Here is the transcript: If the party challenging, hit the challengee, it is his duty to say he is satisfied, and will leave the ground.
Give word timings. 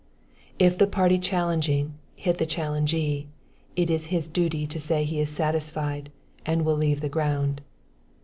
If 0.57 0.79
the 0.79 0.87
party 0.87 1.19
challenging, 1.19 1.93
hit 2.15 2.39
the 2.39 2.47
challengee, 2.47 3.27
it 3.75 3.91
is 3.91 4.07
his 4.07 4.27
duty 4.27 4.65
to 4.65 4.79
say 4.79 5.03
he 5.03 5.19
is 5.19 5.29
satisfied, 5.29 6.11
and 6.43 6.65
will 6.65 6.73
leave 6.75 7.01
the 7.01 7.07
ground. 7.07 7.61